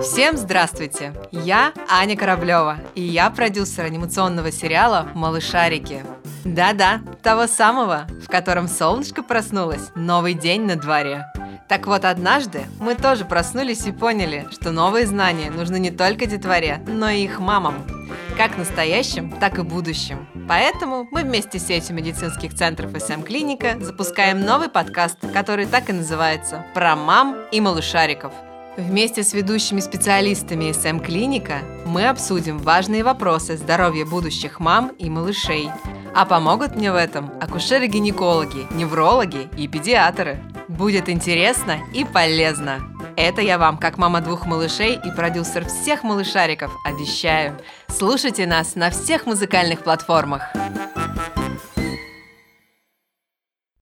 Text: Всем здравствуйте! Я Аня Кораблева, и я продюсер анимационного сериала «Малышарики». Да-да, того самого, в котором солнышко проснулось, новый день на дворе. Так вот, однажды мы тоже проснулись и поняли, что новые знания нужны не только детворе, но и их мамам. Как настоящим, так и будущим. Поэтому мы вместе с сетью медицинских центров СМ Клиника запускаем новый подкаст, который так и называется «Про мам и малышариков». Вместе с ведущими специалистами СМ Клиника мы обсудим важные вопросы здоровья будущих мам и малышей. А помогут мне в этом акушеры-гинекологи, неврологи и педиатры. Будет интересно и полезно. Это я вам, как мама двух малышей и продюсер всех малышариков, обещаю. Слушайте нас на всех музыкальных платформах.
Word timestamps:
Всем 0.00 0.38
здравствуйте! 0.38 1.12
Я 1.30 1.72
Аня 1.88 2.16
Кораблева, 2.16 2.78
и 2.94 3.02
я 3.02 3.28
продюсер 3.28 3.84
анимационного 3.84 4.50
сериала 4.50 5.08
«Малышарики». 5.14 6.04
Да-да, 6.44 7.02
того 7.22 7.46
самого, 7.46 8.06
в 8.24 8.28
котором 8.28 8.66
солнышко 8.66 9.22
проснулось, 9.22 9.90
новый 9.94 10.34
день 10.34 10.62
на 10.62 10.76
дворе. 10.76 11.26
Так 11.68 11.86
вот, 11.86 12.04
однажды 12.04 12.64
мы 12.80 12.94
тоже 12.94 13.24
проснулись 13.24 13.86
и 13.86 13.92
поняли, 13.92 14.48
что 14.50 14.72
новые 14.72 15.06
знания 15.06 15.50
нужны 15.50 15.78
не 15.78 15.90
только 15.90 16.26
детворе, 16.26 16.82
но 16.86 17.10
и 17.10 17.24
их 17.24 17.38
мамам. 17.38 17.86
Как 18.36 18.56
настоящим, 18.56 19.30
так 19.38 19.58
и 19.58 19.62
будущим. 19.62 20.26
Поэтому 20.48 21.06
мы 21.10 21.22
вместе 21.22 21.58
с 21.58 21.66
сетью 21.66 21.94
медицинских 21.94 22.54
центров 22.54 22.90
СМ 22.98 23.22
Клиника 23.22 23.76
запускаем 23.78 24.40
новый 24.40 24.68
подкаст, 24.68 25.18
который 25.32 25.66
так 25.66 25.90
и 25.90 25.92
называется 25.92 26.64
«Про 26.74 26.96
мам 26.96 27.36
и 27.52 27.60
малышариков». 27.60 28.32
Вместе 28.76 29.22
с 29.22 29.34
ведущими 29.34 29.80
специалистами 29.80 30.72
СМ 30.72 30.98
Клиника 30.98 31.58
мы 31.84 32.08
обсудим 32.08 32.56
важные 32.56 33.04
вопросы 33.04 33.58
здоровья 33.58 34.06
будущих 34.06 34.60
мам 34.60 34.88
и 34.98 35.10
малышей. 35.10 35.68
А 36.14 36.24
помогут 36.24 36.74
мне 36.74 36.90
в 36.90 36.96
этом 36.96 37.30
акушеры-гинекологи, 37.38 38.66
неврологи 38.74 39.48
и 39.58 39.68
педиатры. 39.68 40.42
Будет 40.68 41.10
интересно 41.10 41.80
и 41.92 42.06
полезно. 42.06 42.80
Это 43.16 43.42
я 43.42 43.58
вам, 43.58 43.76
как 43.76 43.98
мама 43.98 44.22
двух 44.22 44.46
малышей 44.46 44.94
и 44.94 45.10
продюсер 45.14 45.66
всех 45.66 46.02
малышариков, 46.02 46.72
обещаю. 46.86 47.58
Слушайте 47.88 48.46
нас 48.46 48.74
на 48.74 48.88
всех 48.88 49.26
музыкальных 49.26 49.84
платформах. 49.84 50.44